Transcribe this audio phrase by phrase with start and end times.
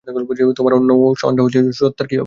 [0.07, 1.41] তোমার অন্য ওয়ান্ডা
[1.79, 2.19] সত্তার কী হবে?